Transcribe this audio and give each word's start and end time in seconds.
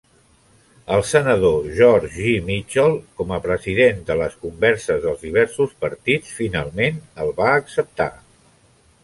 El 0.93 1.03
senador 1.09 1.67
George 1.79 2.09
J. 2.13 2.31
Mitchell, 2.47 2.95
com 3.21 3.35
a 3.37 3.39
president 3.43 4.01
de 4.09 4.17
les 4.23 4.39
converses 4.47 5.05
dels 5.05 5.23
diversos 5.27 5.77
partits, 5.87 6.35
finalment 6.41 6.99
el 7.27 7.33
va 7.43 7.55
acceptar. 7.61 8.11